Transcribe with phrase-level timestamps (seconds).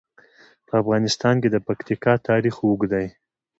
[0.67, 3.07] په افغانستان کې د پکتیکا تاریخ اوږد دی.